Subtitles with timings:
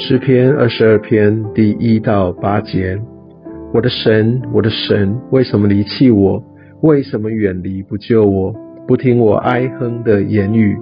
[0.00, 2.96] 诗篇二十二篇第一到八节：
[3.74, 6.40] 我的神，我的神，为什么离弃我？
[6.82, 8.54] 为什么远离不救我？
[8.86, 10.78] 不听我哀哼的言语？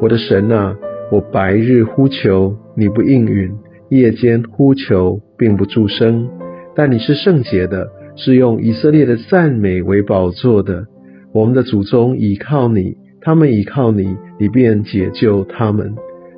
[0.00, 0.74] 我的神啊，
[1.12, 3.50] 我白日呼求，你不应允；
[3.90, 6.26] 夜间呼求，并不助声。
[6.74, 7.86] 但你是圣洁的，
[8.16, 10.86] 是用以色列的赞美为宝座的。
[11.34, 15.94] 我们的祖宗倚靠你，他们倚靠你，你便解救他们。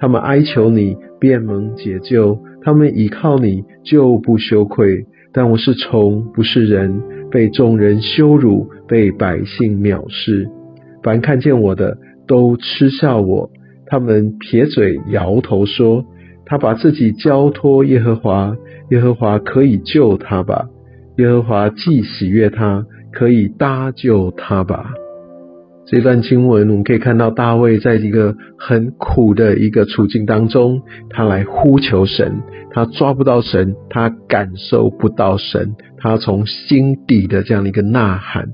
[0.00, 5.06] 他们哀求你，便蒙解救；他们倚靠你，就不羞愧。
[5.32, 10.48] 但我是虫，不是人，被众人羞辱，被百姓藐视。
[11.02, 13.50] 凡看见我的，都嗤笑我。
[13.86, 16.04] 他们撇嘴摇头说
[16.46, 18.56] ：“他把自己交托耶和华，
[18.90, 20.66] 耶和华可以救他吧？
[21.18, 24.94] 耶和华既喜悦他，可以搭救他吧？”
[25.86, 38.50] 这段经文，我们可以看到大卫在一个很苦的一个处境当中，他来呼求神，他抓不到神，他感受不到神，他从心底的这样的一个呐喊。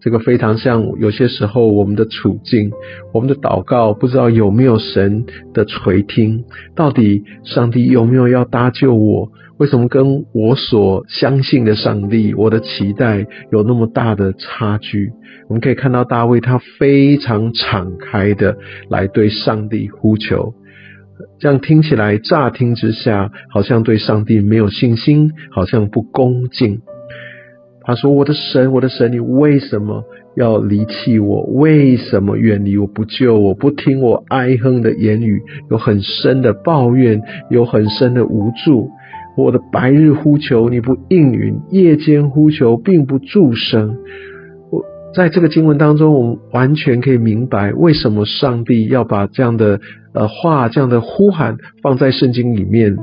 [0.00, 2.70] 这个非常像有些时候我们的处境，
[3.12, 6.44] 我们的祷告不知道有没有神的垂听，
[6.76, 9.30] 到底上帝有没有要搭救我？
[9.58, 15.10] 为什么跟我所相信的上帝，我的期待有那么大的差距？
[15.48, 18.56] 我们可以看到大卫他非常敞开的
[18.88, 20.54] 来对上帝呼求，
[21.40, 26.82] 这样听起来乍听之下好像对上帝没有信心，好像不恭敬。
[27.88, 30.04] 他说：“我的神，我的神，你为什么
[30.36, 31.40] 要离弃我？
[31.54, 33.54] 为什么远离我不救我？
[33.54, 35.42] 不听我哀哼的言语？
[35.70, 38.90] 有很深的抱怨，有很深的无助。
[39.38, 43.96] 我的白日呼求你不应允，夜间呼求并不助声。
[44.70, 49.80] 我在这个经文当中，我们完全可以明白为什么上帝要把这样的
[50.12, 52.98] 呃话、这样的呼喊放在圣经里面。”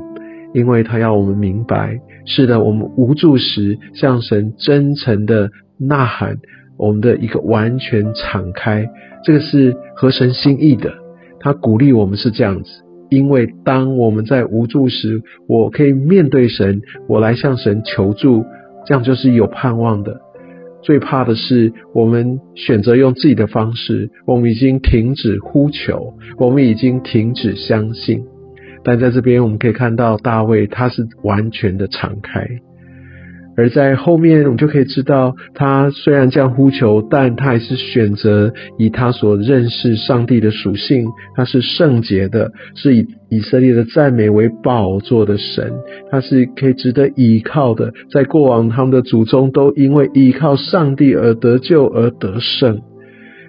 [0.54, 6.36] 因为他要我们明白，是的，我们无助时向神真诚的呐喊，
[6.76, 8.90] 我们的一个完全敞开，
[9.24, 10.92] 这个是合神心意的。
[11.38, 12.70] 他鼓励我们是这样子，
[13.08, 18.44] 因为当我们在无助时，我可以面对神，我来向神求助，
[18.84, 20.20] 这样就是有盼望的。
[20.82, 28.24] 最怕的是我们选择用自己的方式，我们已经停止呼求，我们已经停止相信。
[28.86, 32.46] 但在这边，我们可以看到大卫他是完全的敞开，
[33.56, 45.72] 而在后面，我们就可以知道，他虽然这样呼求，但他还是选择以他所认识上帝的属性，他是圣洁的，是以以色列的赞美为宝座的神，
[46.12, 47.92] 他是可以值得依靠的。
[48.12, 52.82] 在过往，他们的祖宗都因为依靠上帝而得救而得胜，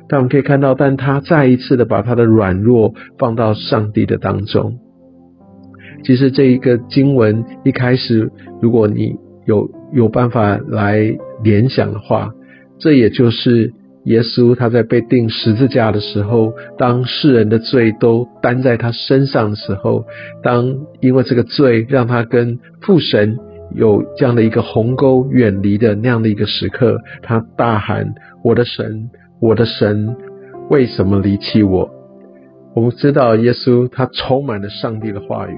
[0.10, 4.80] 但我们可以看到，但他再一次的把他的软弱放到上帝的当中。
[6.04, 8.32] 其实这一个经文一开始，
[8.62, 9.16] 如果你
[9.46, 12.32] 有有办法来联想的话，
[12.80, 13.74] 这也就是
[14.06, 20.06] 耶稣他在被钉十字架的时候，当世人的罪都担在他身上的时候，
[20.44, 23.38] 当因为这个罪让他跟父神
[23.76, 29.10] 有这样的一个鸿沟远离的那样的一个时刻，他大喊：“我的神，
[29.42, 30.16] 我的神，
[30.70, 31.90] 为什么离弃我？”
[32.76, 35.58] 我们知道耶稣他充满了上帝的话语。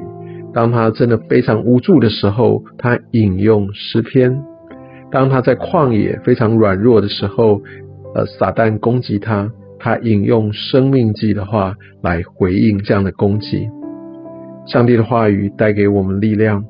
[0.54, 4.34] 当他真的非常无助的时候，他引用诗篇；
[5.12, 7.62] 当他在旷野非常软弱的时候，
[8.16, 13.70] 呃，撒旦攻击他，他引用生命记的话来回应这样的攻击。
[14.66, 16.64] 上帝的话语带给我们力量。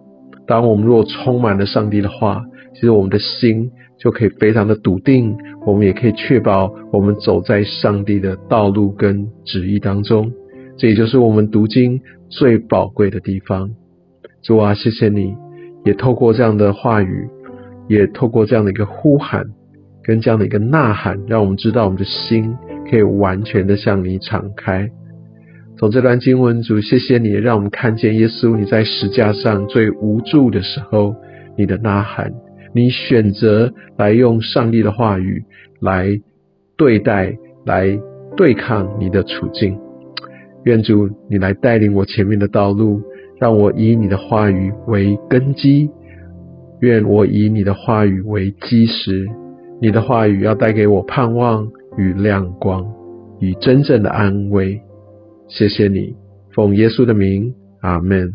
[0.45, 5.35] 当我们若充满了上帝的话，其实我们的心就可以非常的笃定，
[5.65, 10.31] 我们也可以确保我们走在上帝的道路跟旨意当中。
[10.79, 13.71] 这也就是我们读经最宝贵的地方。
[14.41, 15.35] 主啊，谢谢你，
[15.83, 17.27] 也透过这样的话语，
[17.89, 19.43] 也透过这样的一个呼喊，
[20.01, 22.55] 跟这样的一个呐喊，让我们知道我们的心
[22.89, 24.89] 可以完全的向你敞开。
[25.77, 31.13] 从这段经文，主，谢谢你，让我们看见耶稣你在石架上最无助的时候，
[31.57, 32.31] 你的呐喊，
[32.73, 35.43] 你选择来用上帝的话语
[35.81, 36.21] 来
[36.77, 37.99] 对待，来
[38.37, 39.77] 对抗你的处境。
[40.65, 43.01] 愿主你来带领我前面的道路，
[43.39, 45.89] 让我以你的话语为根基，
[46.81, 49.27] 愿我以你的话语为基石。
[49.81, 51.65] 你的话语要带给我盼望
[51.97, 52.85] 与亮光，
[53.39, 54.81] 与真正的安慰。
[55.47, 56.15] 谢谢你，
[56.53, 58.33] 奉耶稣的名，阿门。